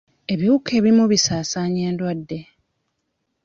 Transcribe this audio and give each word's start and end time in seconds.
Ebiwuka 0.33 0.69
ebimu 0.79 1.03
bisaasaanya 1.11 1.81
endwadde. 1.89 2.39